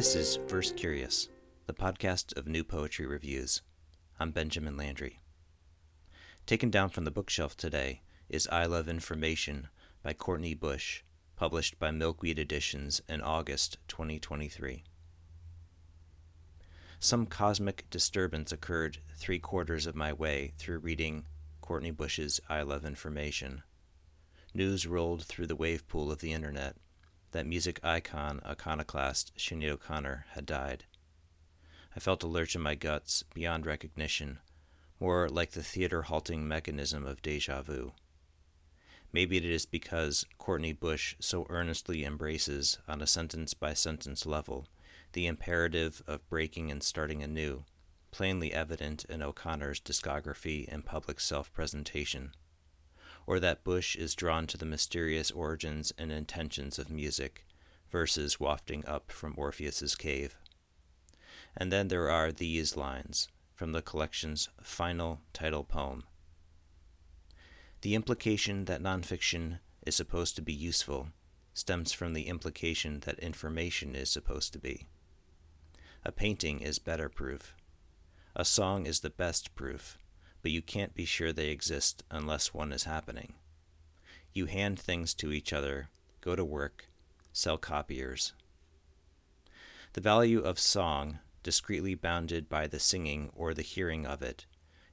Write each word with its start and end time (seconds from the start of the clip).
This 0.00 0.14
is 0.14 0.36
Verse 0.48 0.72
Curious, 0.72 1.28
the 1.66 1.74
podcast 1.74 2.34
of 2.34 2.46
new 2.46 2.64
poetry 2.64 3.04
reviews. 3.04 3.60
I'm 4.18 4.30
Benjamin 4.30 4.74
Landry. 4.74 5.20
Taken 6.46 6.70
down 6.70 6.88
from 6.88 7.04
the 7.04 7.10
bookshelf 7.10 7.54
today 7.54 8.00
is 8.30 8.48
I 8.48 8.64
Love 8.64 8.88
Information 8.88 9.68
by 10.02 10.14
Courtney 10.14 10.54
Bush, 10.54 11.02
published 11.40 11.78
by 11.78 11.90
Milkweed 11.90 12.38
Editions 12.38 13.00
in 13.08 13.22
August 13.22 13.78
2023. 13.88 14.84
Some 16.98 17.24
cosmic 17.24 17.88
disturbance 17.88 18.52
occurred 18.52 18.98
three 19.16 19.38
quarters 19.38 19.86
of 19.86 19.96
my 19.96 20.12
way 20.12 20.52
through 20.58 20.80
reading 20.80 21.24
Courtney 21.62 21.92
Bush's 21.92 22.42
I 22.50 22.60
Love 22.60 22.84
Information. 22.84 23.62
News 24.52 24.86
rolled 24.86 25.24
through 25.24 25.46
the 25.46 25.56
wave 25.56 25.88
pool 25.88 26.12
of 26.12 26.20
the 26.20 26.34
internet 26.34 26.76
that 27.30 27.46
music 27.46 27.80
icon 27.82 28.42
iconoclast 28.44 29.32
Sinead 29.38 29.70
O'Connor 29.70 30.26
had 30.34 30.44
died. 30.44 30.84
I 31.96 32.00
felt 32.00 32.22
a 32.22 32.26
lurch 32.26 32.54
in 32.54 32.60
my 32.60 32.74
guts 32.74 33.24
beyond 33.32 33.64
recognition, 33.64 34.40
more 35.00 35.26
like 35.26 35.52
the 35.52 35.62
theater 35.62 36.02
halting 36.02 36.46
mechanism 36.46 37.06
of 37.06 37.22
deja 37.22 37.62
vu. 37.62 37.92
Maybe 39.12 39.36
it 39.36 39.44
is 39.44 39.66
because 39.66 40.24
Courtney 40.38 40.72
Bush 40.72 41.16
so 41.18 41.46
earnestly 41.50 42.04
embraces, 42.04 42.78
on 42.86 43.02
a 43.02 43.06
sentence 43.06 43.54
by 43.54 43.74
sentence 43.74 44.24
level, 44.24 44.68
the 45.12 45.26
imperative 45.26 46.02
of 46.06 46.28
breaking 46.28 46.70
and 46.70 46.82
starting 46.82 47.22
anew, 47.22 47.64
plainly 48.12 48.52
evident 48.52 49.04
in 49.06 49.22
O'Connor's 49.22 49.80
discography 49.80 50.66
and 50.72 50.84
public 50.84 51.18
self 51.18 51.52
presentation. 51.52 52.32
Or 53.26 53.40
that 53.40 53.64
Bush 53.64 53.96
is 53.96 54.14
drawn 54.14 54.46
to 54.46 54.56
the 54.56 54.64
mysterious 54.64 55.30
origins 55.30 55.92
and 55.98 56.12
intentions 56.12 56.78
of 56.78 56.90
music, 56.90 57.44
verses 57.90 58.38
wafting 58.38 58.86
up 58.86 59.10
from 59.10 59.34
Orpheus's 59.36 59.96
cave. 59.96 60.36
And 61.56 61.72
then 61.72 61.88
there 61.88 62.08
are 62.08 62.30
these 62.30 62.76
lines 62.76 63.28
from 63.54 63.72
the 63.72 63.82
collection's 63.82 64.48
final 64.62 65.20
title 65.32 65.64
poem. 65.64 66.04
The 67.82 67.94
implication 67.94 68.66
that 68.66 68.82
nonfiction 68.82 69.60
is 69.86 69.94
supposed 69.94 70.36
to 70.36 70.42
be 70.42 70.52
useful 70.52 71.08
stems 71.54 71.92
from 71.92 72.12
the 72.12 72.28
implication 72.28 73.00
that 73.00 73.18
information 73.18 73.94
is 73.94 74.10
supposed 74.10 74.52
to 74.52 74.58
be. 74.58 74.86
A 76.04 76.12
painting 76.12 76.60
is 76.60 76.78
better 76.78 77.08
proof. 77.08 77.54
A 78.36 78.44
song 78.44 78.84
is 78.84 79.00
the 79.00 79.08
best 79.08 79.54
proof, 79.54 79.98
but 80.42 80.50
you 80.50 80.60
can't 80.60 80.94
be 80.94 81.06
sure 81.06 81.32
they 81.32 81.48
exist 81.48 82.04
unless 82.10 82.52
one 82.52 82.70
is 82.70 82.84
happening. 82.84 83.34
You 84.34 84.46
hand 84.46 84.78
things 84.78 85.14
to 85.14 85.32
each 85.32 85.52
other, 85.52 85.88
go 86.20 86.36
to 86.36 86.44
work, 86.44 86.86
sell 87.32 87.56
copiers. 87.56 88.34
The 89.94 90.02
value 90.02 90.40
of 90.40 90.58
song, 90.58 91.18
discreetly 91.42 91.94
bounded 91.94 92.48
by 92.48 92.66
the 92.66 92.78
singing 92.78 93.30
or 93.34 93.54
the 93.54 93.62
hearing 93.62 94.06
of 94.06 94.22
it, 94.22 94.44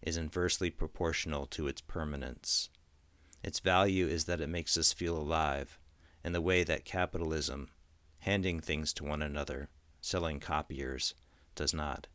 is 0.01 0.15
inversely 0.15 0.69
proportional 0.69 1.45
to 1.47 1.67
its 1.67 1.81
permanence. 1.81 2.69
Its 3.47 3.61
value 3.61 4.07
is 4.07 4.25
that 4.25 4.41
it 4.41 4.49
makes 4.49 4.75
us 4.75 4.91
feel 4.91 5.17
alive, 5.17 5.79
in 6.21 6.33
the 6.33 6.41
way 6.41 6.65
that 6.65 6.83
capitalism, 6.83 7.69
handing 8.19 8.59
things 8.59 8.91
to 8.91 9.05
one 9.05 9.21
another, 9.21 9.69
selling 10.01 10.37
copiers, 10.37 11.13
does 11.55 11.73
not. 11.73 12.07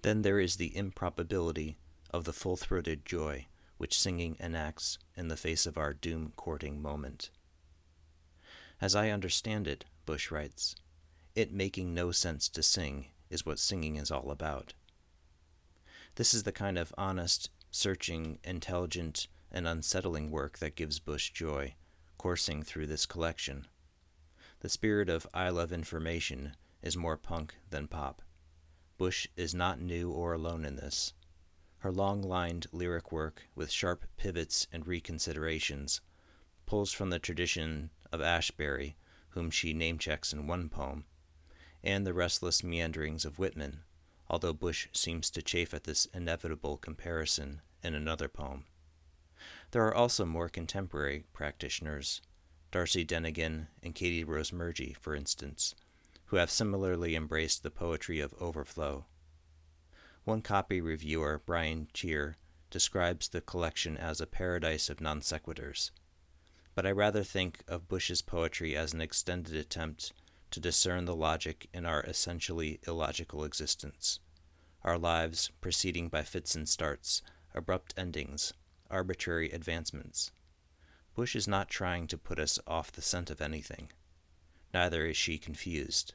Then 0.00 0.22
there 0.22 0.40
is 0.40 0.56
the 0.56 0.74
improbability 0.74 1.76
of 2.10 2.24
the 2.24 2.32
full 2.32 2.56
throated 2.56 3.04
joy 3.04 3.48
which 3.76 3.98
singing 3.98 4.34
enacts 4.40 4.98
in 5.14 5.28
the 5.28 5.36
face 5.36 5.66
of 5.66 5.76
our 5.76 5.92
doom 5.92 6.32
courting 6.36 6.80
moment. 6.80 7.28
As 8.80 8.96
I 8.96 9.10
understand 9.10 9.68
it, 9.68 9.84
Bush 10.06 10.30
writes, 10.30 10.74
it 11.34 11.52
making 11.52 11.92
no 11.92 12.12
sense 12.12 12.48
to 12.48 12.62
sing 12.62 13.08
is 13.28 13.44
what 13.44 13.58
singing 13.58 13.96
is 13.96 14.10
all 14.10 14.30
about. 14.30 14.72
This 16.14 16.32
is 16.32 16.44
the 16.44 16.50
kind 16.50 16.78
of 16.78 16.94
honest, 16.96 17.50
searching, 17.70 18.38
intelligent, 18.42 19.28
and 19.54 19.68
unsettling 19.68 20.32
work 20.32 20.58
that 20.58 20.74
gives 20.74 20.98
Bush 20.98 21.30
joy, 21.30 21.76
coursing 22.18 22.64
through 22.64 22.88
this 22.88 23.06
collection. 23.06 23.68
The 24.60 24.68
spirit 24.68 25.08
of 25.08 25.28
I 25.32 25.48
Love 25.50 25.72
Information 25.72 26.56
is 26.82 26.96
more 26.96 27.16
punk 27.16 27.54
than 27.70 27.86
pop. 27.86 28.20
Bush 28.98 29.28
is 29.36 29.54
not 29.54 29.80
new 29.80 30.10
or 30.10 30.32
alone 30.32 30.64
in 30.64 30.74
this. 30.74 31.12
Her 31.78 31.92
long 31.92 32.20
lined 32.20 32.66
lyric 32.72 33.12
work, 33.12 33.42
with 33.54 33.70
sharp 33.70 34.04
pivots 34.16 34.66
and 34.72 34.86
reconsiderations, 34.86 36.00
pulls 36.66 36.92
from 36.92 37.10
the 37.10 37.18
tradition 37.18 37.90
of 38.12 38.20
Ashbery, 38.20 38.94
whom 39.30 39.50
she 39.50 39.72
name 39.72 39.98
checks 39.98 40.32
in 40.32 40.48
one 40.48 40.68
poem, 40.68 41.04
and 41.82 42.04
the 42.04 42.14
restless 42.14 42.64
meanderings 42.64 43.24
of 43.24 43.38
Whitman, 43.38 43.80
although 44.28 44.52
Bush 44.52 44.88
seems 44.92 45.30
to 45.30 45.42
chafe 45.42 45.74
at 45.74 45.84
this 45.84 46.06
inevitable 46.06 46.76
comparison 46.76 47.60
in 47.82 47.94
another 47.94 48.28
poem. 48.28 48.64
There 49.74 49.88
are 49.88 49.94
also 49.94 50.24
more 50.24 50.48
contemporary 50.48 51.24
practitioners, 51.32 52.20
Darcie 52.70 53.04
Dennigan 53.04 53.66
and 53.82 53.92
Katie 53.92 54.22
Rose 54.22 54.52
Murgy, 54.52 54.94
for 55.00 55.16
instance, 55.16 55.74
who 56.26 56.36
have 56.36 56.48
similarly 56.48 57.16
embraced 57.16 57.64
the 57.64 57.72
poetry 57.72 58.20
of 58.20 58.40
overflow. 58.40 59.06
One 60.22 60.42
copy 60.42 60.80
reviewer, 60.80 61.42
Brian 61.44 61.88
Cheer, 61.92 62.36
describes 62.70 63.26
the 63.26 63.40
collection 63.40 63.96
as 63.96 64.20
a 64.20 64.28
paradise 64.28 64.88
of 64.88 65.00
non 65.00 65.22
sequiturs, 65.22 65.90
but 66.76 66.86
I 66.86 66.92
rather 66.92 67.24
think 67.24 67.64
of 67.66 67.88
Bush's 67.88 68.22
poetry 68.22 68.76
as 68.76 68.94
an 68.94 69.00
extended 69.00 69.56
attempt 69.56 70.12
to 70.52 70.60
discern 70.60 71.04
the 71.04 71.16
logic 71.16 71.68
in 71.74 71.84
our 71.84 72.04
essentially 72.04 72.78
illogical 72.86 73.42
existence, 73.42 74.20
our 74.84 74.98
lives 74.98 75.50
proceeding 75.60 76.08
by 76.10 76.22
fits 76.22 76.54
and 76.54 76.68
starts, 76.68 77.22
abrupt 77.56 77.92
endings, 77.96 78.52
arbitrary 78.90 79.50
advancements. 79.50 80.30
Bush 81.14 81.36
is 81.36 81.46
not 81.46 81.68
trying 81.68 82.06
to 82.08 82.18
put 82.18 82.38
us 82.38 82.58
off 82.66 82.92
the 82.92 83.02
scent 83.02 83.30
of 83.30 83.40
anything. 83.40 83.90
Neither 84.72 85.06
is 85.06 85.16
she 85.16 85.38
confused. 85.38 86.14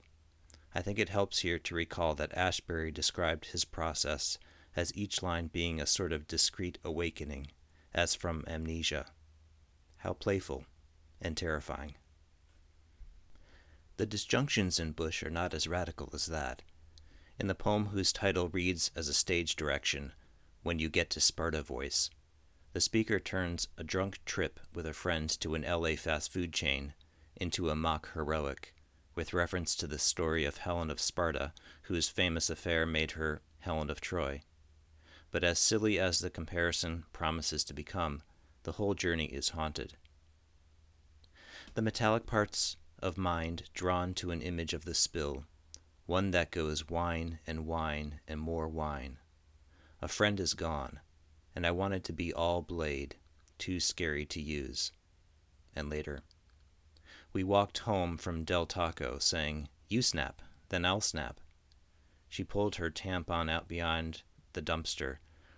I 0.75 0.81
think 0.81 0.99
it 0.99 1.09
helps 1.09 1.39
here 1.39 1.57
to 1.59 1.75
recall 1.75 2.13
that 2.15 2.35
Ashbery 2.35 2.93
described 2.93 3.47
his 3.47 3.65
process 3.65 4.37
as 4.75 4.95
each 4.95 5.23
line 5.23 5.47
being 5.47 5.79
a 5.79 5.85
sort 5.85 6.13
of 6.13 6.27
discrete 6.27 6.77
awakening, 6.83 7.47
as 7.93 8.13
from 8.13 8.43
amnesia. 8.47 9.07
How 9.97 10.13
playful 10.13 10.65
and 11.21 11.35
terrifying. 11.35 11.95
The 13.97 14.05
disjunctions 14.05 14.79
in 14.79 14.91
Bush 14.91 15.23
are 15.23 15.29
not 15.29 15.53
as 15.53 15.67
radical 15.67 16.09
as 16.13 16.27
that. 16.27 16.61
In 17.39 17.47
the 17.47 17.55
poem 17.55 17.87
whose 17.87 18.13
title 18.13 18.47
reads 18.49 18.91
as 18.95 19.07
a 19.07 19.13
stage 19.13 19.55
direction, 19.55 20.13
When 20.63 20.79
You 20.79 20.89
Get 20.89 21.09
to 21.11 21.21
Sparta 21.21 21.61
Voice, 21.61 22.09
the 22.79 22.83
speaker 22.83 23.19
turns 23.19 23.67
a 23.77 23.83
drunk 23.83 24.23
trip 24.23 24.57
with 24.73 24.85
a 24.85 24.93
friend 24.93 25.29
to 25.29 25.53
an 25.53 25.63
LA 25.63 25.95
fast 25.97 26.31
food 26.31 26.53
chain 26.53 26.93
into 27.35 27.69
a 27.69 27.75
mock 27.75 28.13
heroic, 28.13 28.73
with 29.15 29.33
reference 29.33 29.75
to 29.75 29.85
the 29.85 29.99
story 29.99 30.45
of 30.45 30.59
Helen 30.59 30.89
of 30.89 31.01
Sparta, 31.01 31.51
whose 31.81 32.07
famous 32.07 32.49
affair 32.49 32.85
made 32.85 33.11
her 33.11 33.41
Helen 33.59 33.89
of 33.89 33.99
Troy. 33.99 34.43
But 35.29 35.43
as 35.43 35.59
silly 35.59 35.99
as 35.99 36.19
the 36.19 36.29
comparison 36.29 37.03
promises 37.11 37.65
to 37.65 37.73
become, 37.73 38.21
the 38.63 38.71
whole 38.71 38.93
journey 38.93 39.25
is 39.25 39.49
haunted. 39.49 39.97
The 41.73 41.81
metallic 41.81 42.25
parts 42.25 42.77
of 42.99 43.17
mind 43.17 43.63
drawn 43.73 44.13
to 44.13 44.31
an 44.31 44.41
image 44.41 44.73
of 44.73 44.85
the 44.85 44.95
spill, 44.95 45.43
one 46.05 46.31
that 46.31 46.49
goes 46.49 46.89
wine 46.89 47.39
and 47.45 47.67
wine 47.67 48.21
and 48.25 48.39
more 48.39 48.69
wine. 48.69 49.17
A 50.01 50.07
friend 50.07 50.39
is 50.39 50.53
gone 50.53 51.01
and 51.59 51.67
I 51.67 51.71
wanted 51.71 52.05
to 52.05 52.13
be 52.13 52.31
all 52.31 52.61
blade, 52.61 53.17
too 53.57 53.81
scary 53.81 54.25
to 54.27 54.39
use. 54.39 54.93
And 55.75 55.89
later, 55.89 56.21
we 57.33 57.43
walked 57.43 57.79
home 57.79 58.15
from 58.17 58.45
Del 58.45 58.65
Taco 58.65 59.17
saying, 59.19 59.67
You 59.89 60.01
snap, 60.01 60.41
then 60.69 60.85
I'll 60.85 61.01
snap. 61.01 61.41
She 62.29 62.45
pulled 62.45 62.77
her 62.77 62.89
tampon 62.89 63.51
out 63.51 63.67
behind 63.67 64.21
the 64.53 64.61
dumpster 64.61 65.17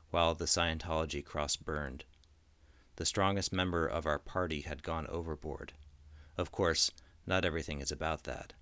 while 0.09 0.33
the 0.33 0.45
Scientology 0.45 1.23
cross 1.23 1.55
burned. 1.55 2.05
The 2.95 3.05
strongest 3.05 3.53
member 3.53 3.85
of 3.85 4.07
our 4.07 4.17
party 4.17 4.61
had 4.61 4.81
gone 4.81 5.05
overboard. 5.05 5.73
Of 6.35 6.51
course, 6.51 6.89
not 7.27 7.45
everything 7.45 7.79
is 7.79 7.91
about 7.91 8.23
that. 8.23 8.53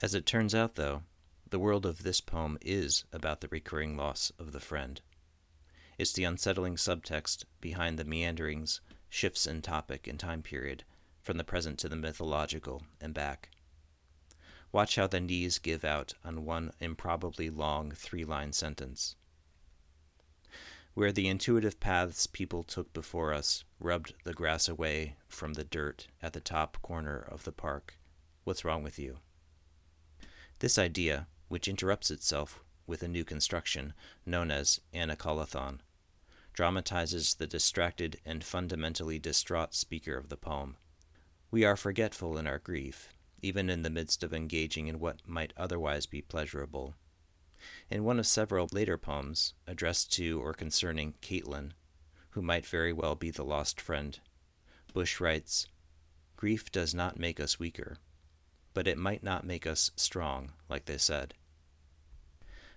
As 0.00 0.14
it 0.14 0.26
turns 0.26 0.54
out, 0.54 0.76
though, 0.76 1.02
the 1.50 1.58
world 1.58 1.84
of 1.84 2.04
this 2.04 2.20
poem 2.20 2.56
is 2.60 3.04
about 3.12 3.40
the 3.40 3.48
recurring 3.48 3.96
loss 3.96 4.30
of 4.38 4.52
the 4.52 4.60
friend. 4.60 5.00
It's 5.98 6.12
the 6.12 6.22
unsettling 6.22 6.76
subtext 6.76 7.42
behind 7.60 7.98
the 7.98 8.04
meanderings, 8.04 8.80
shifts 9.08 9.46
in 9.46 9.62
topic 9.62 10.06
and 10.06 10.18
time 10.18 10.42
period, 10.42 10.84
from 11.20 11.38
the 11.38 11.44
present 11.44 11.76
to 11.80 11.88
the 11.88 11.96
mythological 11.96 12.84
and 13.00 13.12
back. 13.12 13.50
Watch 14.70 14.94
how 14.94 15.08
the 15.08 15.18
knees 15.18 15.58
give 15.58 15.84
out 15.84 16.14
on 16.24 16.44
one 16.44 16.70
improbably 16.78 17.50
long 17.50 17.90
three 17.90 18.24
line 18.24 18.52
sentence. 18.52 19.16
Where 20.94 21.10
the 21.10 21.26
intuitive 21.26 21.80
paths 21.80 22.28
people 22.28 22.62
took 22.62 22.92
before 22.92 23.32
us 23.32 23.64
rubbed 23.80 24.14
the 24.24 24.34
grass 24.34 24.68
away 24.68 25.16
from 25.26 25.54
the 25.54 25.64
dirt 25.64 26.06
at 26.22 26.32
the 26.32 26.40
top 26.40 26.80
corner 26.80 27.26
of 27.28 27.42
the 27.42 27.52
park. 27.52 27.98
What's 28.44 28.64
wrong 28.64 28.84
with 28.84 29.00
you? 29.00 29.18
This 30.60 30.78
idea, 30.78 31.26
which 31.48 31.66
interrupts 31.66 32.10
itself 32.10 32.62
with 32.86 33.02
a 33.02 33.08
new 33.08 33.24
construction 33.24 33.94
known 34.24 34.50
as 34.50 34.80
Anacoluthon, 34.94 35.80
dramatizes 36.58 37.34
the 37.34 37.46
distracted 37.46 38.18
and 38.26 38.42
fundamentally 38.42 39.16
distraught 39.16 39.72
speaker 39.72 40.16
of 40.16 40.28
the 40.28 40.36
poem. 40.36 40.76
We 41.52 41.64
are 41.64 41.76
forgetful 41.76 42.36
in 42.36 42.48
our 42.48 42.58
grief, 42.58 43.10
even 43.40 43.70
in 43.70 43.82
the 43.82 43.90
midst 43.90 44.24
of 44.24 44.34
engaging 44.34 44.88
in 44.88 44.98
what 44.98 45.20
might 45.24 45.52
otherwise 45.56 46.06
be 46.06 46.20
pleasurable. 46.20 46.96
In 47.88 48.02
one 48.02 48.18
of 48.18 48.26
several 48.26 48.66
later 48.72 48.98
poems 48.98 49.54
addressed 49.68 50.12
to 50.14 50.42
or 50.42 50.52
concerning 50.52 51.14
Caitlin, 51.22 51.74
who 52.30 52.42
might 52.42 52.66
very 52.66 52.92
well 52.92 53.14
be 53.14 53.30
the 53.30 53.44
lost 53.44 53.80
friend, 53.80 54.18
Bush 54.92 55.20
writes 55.20 55.68
Grief 56.34 56.72
does 56.72 56.92
not 56.92 57.20
make 57.20 57.38
us 57.38 57.60
weaker, 57.60 57.98
but 58.74 58.88
it 58.88 58.98
might 58.98 59.22
not 59.22 59.46
make 59.46 59.64
us 59.64 59.92
strong, 59.94 60.50
like 60.68 60.86
they 60.86 60.98
said. 60.98 61.34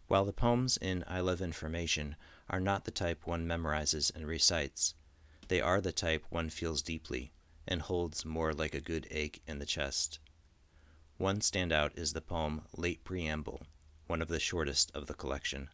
While 0.08 0.26
the 0.26 0.34
poems 0.34 0.78
in 0.78 1.04
I 1.08 1.22
Love 1.22 1.42
Information 1.42 2.16
are 2.52 2.60
not 2.60 2.86
the 2.86 2.92
type 2.92 3.26
one 3.26 3.48
memorizes 3.48 4.14
and 4.14 4.28
recites, 4.28 4.94
they 5.48 5.60
are 5.60 5.82
the 5.82 5.92
type 5.92 6.26
one 6.30 6.50
feels 6.50 6.82
deeply 6.84 7.32
and 7.68 7.82
holds 7.82 8.26
more 8.26 8.54
like 8.54 8.76
a 8.76 8.82
good 8.82 9.08
ache 9.10 9.42
in 9.48 9.58
the 9.58 9.66
chest. 9.66 10.20
One 11.18 11.40
standout 11.40 11.98
is 11.98 12.14
the 12.14 12.22
poem 12.22 12.64
Late 12.76 13.04
Preamble, 13.04 13.64
one 14.08 14.22
of 14.22 14.28
the 14.28 14.40
shortest 14.40 14.92
of 14.94 15.08
the 15.08 15.14
collection, 15.14 15.70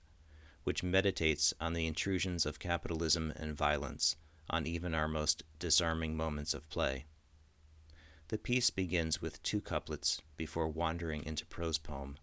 which 0.63 0.83
meditates 0.83 1.53
on 1.59 1.74
the 1.74 1.88
intrusions 1.88 2.45
of 2.45 2.59
capitalism 2.59 3.33
and 3.35 3.57
violence 3.57 4.15
on 4.50 4.68
even 4.68 4.94
our 4.94 5.07
most 5.07 5.44
disarming 5.59 6.15
moments 6.15 6.53
of 6.53 6.69
play. 6.69 7.06
The 8.27 8.38
piece 8.38 8.69
begins 8.69 9.21
with 9.21 9.41
two 9.41 9.62
couplets 9.62 10.21
before 10.35 10.68
wandering 10.68 11.24
into 11.24 11.45
prose 11.45 11.77
poem. 11.77 12.18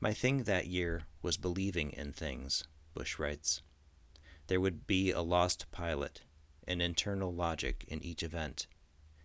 My 0.00 0.12
thing 0.12 0.44
that 0.44 0.66
year 0.66 1.02
was 1.22 1.36
believing 1.36 1.90
in 1.90 2.12
things, 2.12 2.64
Bush 2.98 3.16
writes. 3.16 3.62
There 4.48 4.60
would 4.60 4.88
be 4.88 5.12
a 5.12 5.20
lost 5.20 5.70
pilot, 5.70 6.22
an 6.66 6.80
internal 6.80 7.32
logic 7.32 7.84
in 7.86 8.02
each 8.02 8.24
event. 8.24 8.66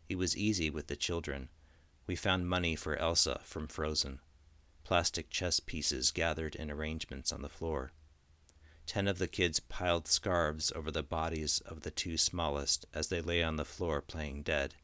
It 0.07 0.15
was 0.15 0.37
easy 0.37 0.69
with 0.69 0.85
the 0.85 0.95
children. 0.95 1.49
We 2.05 2.15
found 2.15 2.47
money 2.47 2.75
for 2.75 2.95
Elsa 2.97 3.41
from 3.43 3.67
Frozen, 3.67 4.19
plastic 4.83 5.31
chess 5.31 5.59
pieces 5.59 6.11
gathered 6.11 6.53
in 6.53 6.69
arrangements 6.69 7.33
on 7.33 7.41
the 7.41 7.49
floor. 7.49 7.93
Ten 8.85 9.07
of 9.07 9.17
the 9.17 9.27
kids 9.27 9.59
piled 9.59 10.07
scarves 10.07 10.71
over 10.75 10.91
the 10.91 11.01
bodies 11.01 11.59
of 11.65 11.81
the 11.81 11.89
two 11.89 12.15
smallest 12.15 12.85
as 12.93 13.07
they 13.07 13.21
lay 13.21 13.41
on 13.41 13.55
the 13.55 13.65
floor 13.65 14.03
playing 14.03 14.43
dead. 14.43 14.75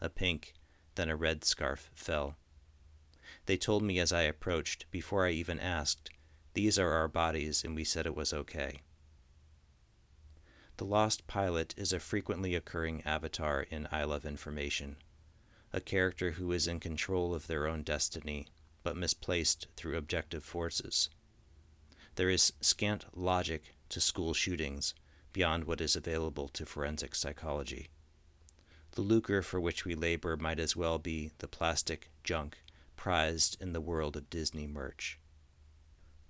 A 0.00 0.08
pink, 0.08 0.54
then 0.96 1.08
a 1.08 1.14
red 1.14 1.44
scarf 1.44 1.88
fell. 1.94 2.34
They 3.46 3.56
told 3.56 3.84
me 3.84 4.00
as 4.00 4.12
I 4.12 4.22
approached, 4.22 4.90
before 4.90 5.24
I 5.24 5.30
even 5.30 5.60
asked, 5.60 6.10
These 6.54 6.78
are 6.78 6.92
our 6.92 7.08
bodies, 7.08 7.64
and 7.64 7.74
we 7.74 7.84
said 7.84 8.06
it 8.06 8.16
was 8.16 8.32
okay. 8.32 8.80
The 10.76 10.84
lost 10.84 11.26
pilot 11.26 11.74
is 11.76 11.92
a 11.92 12.00
frequently 12.00 12.54
occurring 12.54 13.02
avatar 13.04 13.62
in 13.62 13.88
I 13.92 14.04
Love 14.04 14.24
Information, 14.24 14.96
a 15.72 15.80
character 15.80 16.32
who 16.32 16.52
is 16.52 16.66
in 16.66 16.80
control 16.80 17.34
of 17.34 17.46
their 17.46 17.66
own 17.66 17.82
destiny, 17.82 18.46
but 18.82 18.96
misplaced 18.96 19.66
through 19.76 19.96
objective 19.96 20.44
forces. 20.44 21.10
There 22.14 22.30
is 22.30 22.52
scant 22.60 23.06
logic 23.12 23.74
to 23.88 24.00
school 24.00 24.34
shootings 24.34 24.94
beyond 25.32 25.64
what 25.64 25.80
is 25.80 25.96
available 25.96 26.48
to 26.48 26.64
forensic 26.66 27.16
psychology. 27.16 27.88
The 28.92 29.02
lucre 29.02 29.42
for 29.42 29.60
which 29.60 29.84
we 29.84 29.96
labor 29.96 30.36
might 30.36 30.60
as 30.60 30.76
well 30.76 30.98
be 30.98 31.32
the 31.38 31.48
plastic 31.48 32.10
junk 32.22 32.58
prized 32.94 33.60
in 33.60 33.72
the 33.72 33.80
world 33.80 34.16
of 34.16 34.30
Disney 34.30 34.68
merch. 34.68 35.18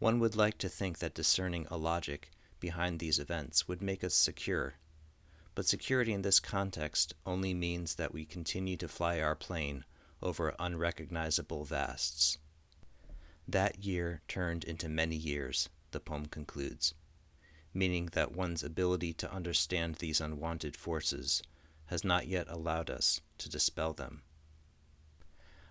One 0.05 0.21
would 0.21 0.37
like 0.37 0.59
to 0.59 0.69
think 0.69 0.99
that 0.99 1.15
discerning 1.15 1.67
a 1.71 1.79
logic 1.79 2.31
behind 2.61 2.99
these 2.99 3.19
events 3.19 3.67
would 3.67 3.81
make 3.81 4.05
us 4.05 4.15
secure, 4.15 4.75
but 5.55 5.65
security 5.65 6.13
in 6.13 6.21
this 6.21 6.41
context 6.41 7.15
only 7.25 7.55
means 7.55 7.95
that 7.95 8.13
we 8.13 8.27
continue 8.27 8.77
to 8.77 8.87
fly 8.87 9.19
our 9.19 9.35
plane 9.35 9.87
over 10.23 10.55
unrecognizable 10.59 11.65
vasts. 11.65 12.37
That 13.49 13.83
year 13.83 14.21
turned 14.29 14.63
into 14.63 14.91
many 14.91 15.17
years, 15.17 15.71
the 15.93 16.01
poem 16.01 16.27
concludes, 16.27 16.93
meaning 17.73 18.11
that 18.13 18.33
one's 18.37 18.63
ability 18.63 19.15
to 19.15 19.33
understand 19.33 19.95
these 19.95 20.21
unwanted 20.21 20.77
forces 20.77 21.43
has 21.87 22.05
not 22.05 22.27
yet 22.27 22.47
allowed 22.51 22.91
us 22.91 23.23
to 23.39 23.49
dispel 23.49 23.95
them. 23.95 24.21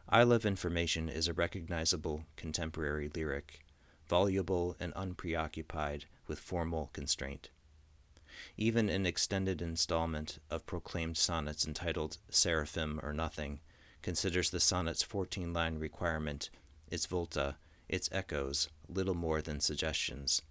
I 0.10 0.24
Love 0.24 0.44
Information 0.44 1.08
is 1.08 1.28
a 1.28 1.34
recognizable 1.34 2.24
contemporary 2.36 3.12
lyric, 3.14 3.60
voluble 4.08 4.76
and 4.80 4.94
unpreoccupied 4.96 6.06
with 6.28 6.40
formal 6.40 6.90
constraint. 6.94 7.50
Even 8.58 8.90
an 8.90 9.06
extended 9.06 9.62
installment 9.62 10.40
of 10.50 10.66
proclaimed 10.66 11.18
sonnets 11.18 11.66
entitled 11.66 12.18
Seraphim 12.30 13.00
or 13.04 13.14
Nothing 13.14 13.60
considers 14.02 14.50
the 14.50 14.60
sonnet's 14.60 15.04
14 15.04 15.54
line 15.54 15.80
requirement, 15.80 16.50
its 16.90 17.06
volta, 17.06 17.58
its 17.88 18.10
echoes, 18.12 18.70
little 18.88 19.16
more 19.16 19.42
than 19.42 19.60
suggestions. 19.60 20.42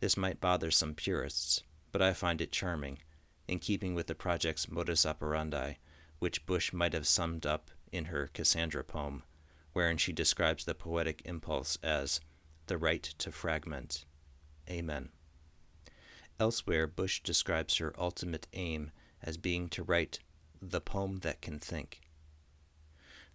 This 0.00 0.16
might 0.16 0.40
bother 0.40 0.70
some 0.70 0.94
purists, 0.94 1.62
but 1.92 2.02
I 2.02 2.12
find 2.12 2.40
it 2.40 2.52
charming, 2.52 2.98
in 3.46 3.58
keeping 3.58 3.94
with 3.94 4.06
the 4.06 4.14
project's 4.14 4.70
modus 4.70 5.04
operandi, 5.04 5.74
which 6.18 6.46
Bush 6.46 6.72
might 6.72 6.92
have 6.92 7.06
summed 7.06 7.46
up 7.46 7.70
in 7.92 8.06
her 8.06 8.30
Cassandra 8.32 8.84
poem, 8.84 9.22
wherein 9.72 9.96
she 9.96 10.12
describes 10.12 10.64
the 10.64 10.74
poetic 10.74 11.22
impulse 11.24 11.78
as 11.82 12.20
the 12.70 12.78
right 12.78 13.02
to 13.02 13.32
fragment. 13.32 14.04
Amen. 14.70 15.08
Elsewhere, 16.38 16.86
Bush 16.86 17.20
describes 17.20 17.78
her 17.78 17.92
ultimate 17.98 18.46
aim 18.52 18.92
as 19.20 19.36
being 19.36 19.68
to 19.70 19.82
write 19.82 20.20
the 20.62 20.80
poem 20.80 21.18
that 21.22 21.42
can 21.42 21.58
think. 21.58 22.00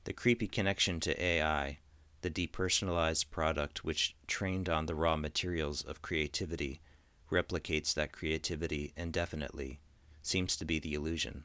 The 0.06 0.13
creepy 0.13 0.48
connection 0.48 1.01
to 1.01 1.22
AI, 1.22 1.80
the 2.22 2.30
depersonalized 2.30 3.30
product 3.30 3.84
which, 3.84 4.15
trained 4.25 4.70
on 4.70 4.86
the 4.86 4.96
raw 4.96 5.18
materials 5.18 5.82
of 5.82 6.01
creativity, 6.01 6.80
replicates 7.30 7.94
that 7.94 8.13
creativity 8.13 8.94
indefinitely, 8.96 9.82
seems 10.22 10.56
to 10.56 10.63
be 10.63 10.80
the 10.80 10.94
illusion. 10.94 11.44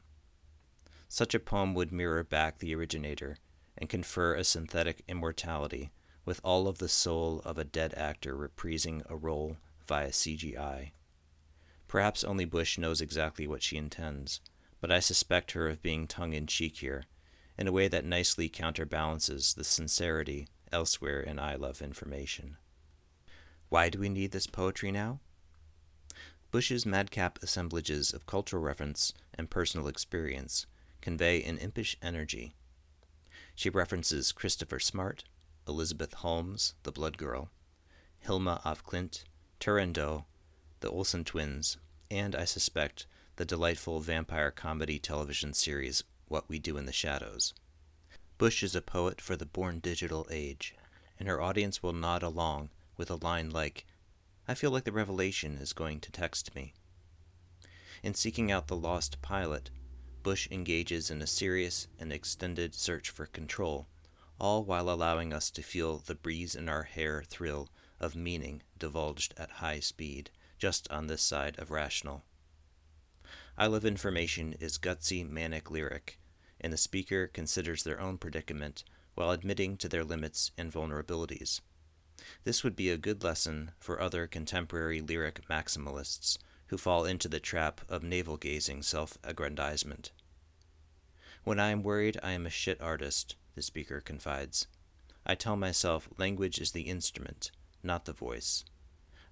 Such 1.09 1.35
a 1.35 1.41
poem 1.41 1.73
would 1.73 1.91
mirror 1.91 2.23
back 2.23 2.59
the 2.59 2.73
originator 2.73 3.35
and 3.77 3.89
confer 3.89 4.33
a 4.33 4.45
synthetic 4.45 5.03
immortality 5.09 5.91
with 6.25 6.41
all 6.43 6.67
of 6.67 6.77
the 6.77 6.89
soul 6.89 7.41
of 7.45 7.57
a 7.57 7.63
dead 7.63 7.93
actor 7.95 8.35
reprising 8.35 9.01
a 9.09 9.15
role 9.15 9.57
via 9.87 10.09
CGI. 10.09 10.91
Perhaps 11.87 12.23
only 12.23 12.45
Bush 12.45 12.77
knows 12.77 13.01
exactly 13.01 13.47
what 13.47 13.63
she 13.63 13.77
intends, 13.77 14.39
but 14.79 14.91
I 14.91 14.99
suspect 14.99 15.51
her 15.51 15.67
of 15.67 15.81
being 15.81 16.07
tongue 16.07 16.33
in 16.33 16.47
cheek 16.47 16.77
here, 16.77 17.03
in 17.57 17.67
a 17.67 17.71
way 17.71 17.87
that 17.87 18.05
nicely 18.05 18.49
counterbalances 18.49 19.53
the 19.53 19.63
sincerity 19.63 20.47
elsewhere 20.71 21.19
in 21.19 21.37
I 21.37 21.55
Love 21.55 21.81
Information. 21.81 22.57
Why 23.69 23.89
do 23.89 23.99
we 23.99 24.09
need 24.09 24.31
this 24.31 24.47
poetry 24.47 24.91
now? 24.91 25.19
Bush's 26.51 26.85
madcap 26.85 27.41
assemblages 27.41 28.13
of 28.13 28.25
cultural 28.25 28.61
reference 28.61 29.13
and 29.33 29.49
personal 29.49 29.87
experience 29.87 30.65
convey 31.01 31.41
an 31.43 31.57
impish 31.57 31.97
energy. 32.01 32.53
She 33.55 33.69
references 33.69 34.31
Christopher 34.31 34.79
Smart, 34.79 35.23
Elizabeth 35.67 36.13
Holmes, 36.15 36.73
the 36.83 36.91
Blood 36.91 37.17
Girl, 37.17 37.49
Hilma 38.19 38.61
af 38.65 38.83
Klint, 38.83 39.23
Turandot, 39.59 40.25
the 40.79 40.89
Olsen 40.89 41.23
twins, 41.23 41.77
and, 42.09 42.35
I 42.35 42.45
suspect, 42.45 43.05
the 43.35 43.45
delightful 43.45 43.99
vampire 43.99 44.51
comedy 44.51 44.99
television 44.99 45.53
series 45.53 46.03
What 46.27 46.49
We 46.49 46.59
Do 46.59 46.77
in 46.77 46.85
the 46.85 46.91
Shadows. 46.91 47.53
Bush 48.37 48.63
is 48.63 48.75
a 48.75 48.81
poet 48.81 49.21
for 49.21 49.35
the 49.35 49.45
born 49.45 49.79
digital 49.79 50.27
age, 50.31 50.75
and 51.19 51.27
her 51.27 51.41
audience 51.41 51.83
will 51.83 51.93
nod 51.93 52.23
along 52.23 52.69
with 52.97 53.11
a 53.11 53.15
line 53.15 53.49
like, 53.51 53.85
I 54.47 54.55
feel 54.55 54.71
like 54.71 54.83
the 54.83 54.91
revelation 54.91 55.57
is 55.57 55.73
going 55.73 55.99
to 56.01 56.11
text 56.11 56.55
me. 56.55 56.73
In 58.03 58.15
seeking 58.15 58.51
out 58.51 58.67
the 58.67 58.75
lost 58.75 59.21
pilot, 59.21 59.69
Bush 60.23 60.47
engages 60.49 61.11
in 61.11 61.21
a 61.21 61.27
serious 61.27 61.87
and 61.99 62.11
extended 62.11 62.73
search 62.73 63.09
for 63.09 63.27
control, 63.27 63.87
all 64.41 64.63
while 64.63 64.89
allowing 64.89 65.31
us 65.31 65.51
to 65.51 65.61
feel 65.61 65.99
the 65.99 66.15
breeze 66.15 66.55
in 66.55 66.67
our 66.67 66.81
hair 66.81 67.23
thrill 67.27 67.69
of 67.99 68.15
meaning 68.15 68.63
divulged 68.79 69.35
at 69.37 69.51
high 69.51 69.79
speed, 69.79 70.31
just 70.57 70.89
on 70.89 71.05
this 71.05 71.21
side 71.21 71.57
of 71.59 71.69
rational. 71.69 72.23
I 73.55 73.67
Love 73.67 73.85
Information 73.85 74.55
is 74.59 74.79
gutsy, 74.79 75.29
manic 75.29 75.69
lyric, 75.69 76.19
and 76.59 76.73
the 76.73 76.77
speaker 76.77 77.27
considers 77.27 77.83
their 77.83 78.01
own 78.01 78.17
predicament 78.17 78.83
while 79.13 79.29
admitting 79.29 79.77
to 79.77 79.87
their 79.87 80.03
limits 80.03 80.49
and 80.57 80.73
vulnerabilities. 80.73 81.61
This 82.43 82.63
would 82.63 82.75
be 82.75 82.89
a 82.89 82.97
good 82.97 83.23
lesson 83.23 83.71
for 83.79 84.01
other 84.01 84.25
contemporary 84.25 85.01
lyric 85.01 85.47
maximalists 85.47 86.39
who 86.67 86.79
fall 86.79 87.05
into 87.05 87.27
the 87.27 87.39
trap 87.39 87.81
of 87.87 88.01
navel 88.01 88.37
gazing 88.37 88.81
self 88.81 89.19
aggrandizement. 89.23 90.11
When 91.43 91.59
I 91.59 91.69
am 91.69 91.83
worried 91.83 92.19
I 92.23 92.31
am 92.31 92.47
a 92.47 92.51
shit 92.51 92.81
artist, 92.81 93.35
the 93.55 93.61
speaker 93.61 93.99
confides. 93.99 94.67
I 95.25 95.35
tell 95.35 95.55
myself 95.55 96.09
language 96.17 96.59
is 96.59 96.71
the 96.71 96.83
instrument, 96.83 97.51
not 97.83 98.05
the 98.05 98.13
voice. 98.13 98.65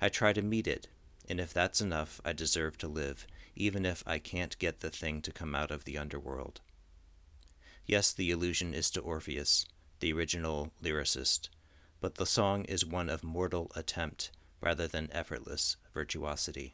I 0.02 0.10
try 0.10 0.34
to 0.34 0.42
meet 0.42 0.68
it, 0.68 0.88
and 1.28 1.40
if 1.40 1.54
that's 1.54 1.82
enough, 1.82 2.22
I 2.24 2.34
deserve 2.34 2.78
to 2.80 2.88
live, 2.88 3.28
even 3.56 3.86
if 3.86 4.04
I 4.06 4.20
can't 4.20 4.58
get 4.60 4.80
the 4.80 4.90
thing 4.90 5.22
to 5.24 5.32
come 5.32 5.56
out 5.56 5.72
of 5.72 5.86
the 5.86 5.98
underworld. 5.98 6.62
Yes, 7.86 8.14
the 8.14 8.32
allusion 8.32 8.74
is 8.74 8.92
to 8.92 9.02
Orpheus, 9.02 9.66
the 10.00 10.14
original 10.14 10.72
lyricist, 10.84 11.50
but 12.00 12.16
the 12.16 12.26
song 12.26 12.66
is 12.66 12.86
one 12.86 13.10
of 13.10 13.24
mortal 13.24 13.72
attempt 13.76 14.32
rather 14.62 14.88
than 14.88 15.10
effortless 15.12 15.78
virtuosity. 15.94 16.74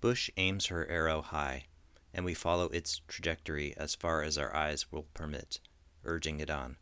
Bush 0.00 0.30
aims 0.36 0.66
her 0.66 0.86
arrow 0.88 1.22
high, 1.22 1.66
and 2.12 2.24
we 2.24 2.34
follow 2.34 2.66
its 2.66 3.00
trajectory 3.08 3.74
as 3.76 3.94
far 3.94 4.22
as 4.22 4.36
our 4.36 4.54
eyes 4.54 4.90
will 4.90 5.06
permit, 5.14 5.60
urging 6.04 6.40
it 6.40 6.50
on. 6.50 6.76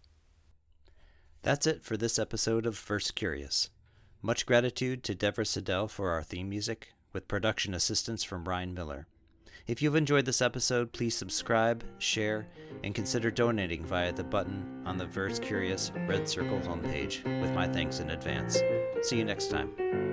That's 1.42 1.66
it 1.66 1.82
for 1.82 1.96
this 1.96 2.18
episode 2.18 2.66
of 2.66 2.78
Verse 2.78 3.10
Curious. 3.10 3.70
Much 4.22 4.44
gratitude 4.44 5.02
to 5.04 5.14
Deborah 5.14 5.44
Siddell 5.44 5.88
for 5.88 6.10
our 6.10 6.22
theme 6.22 6.50
music, 6.50 6.92
with 7.12 7.28
production 7.28 7.74
assistance 7.74 8.22
from 8.22 8.44
Ryan 8.44 8.74
Miller. 8.74 9.06
If 9.66 9.80
you've 9.80 9.96
enjoyed 9.96 10.24
this 10.24 10.42
episode, 10.42 10.92
please 10.92 11.16
subscribe, 11.16 11.84
share, 11.98 12.48
and 12.82 12.94
consider 12.94 13.30
donating 13.30 13.84
via 13.84 14.12
the 14.12 14.24
button 14.24 14.82
on 14.84 14.98
the 14.98 15.06
Verse 15.06 15.38
Curious 15.38 15.92
Red 16.06 16.28
Circle 16.28 16.60
homepage, 16.60 17.24
with 17.40 17.52
my 17.52 17.68
thanks 17.68 18.00
in 18.00 18.10
advance. 18.10 18.60
See 19.02 19.16
you 19.16 19.24
next 19.24 19.50
time. 19.50 20.09